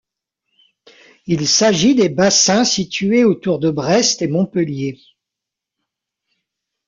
[1.27, 4.97] Il s'agit des bassins situés autour de Brest et Montpellier.